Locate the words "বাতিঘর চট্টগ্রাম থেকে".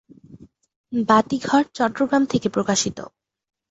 0.93-2.47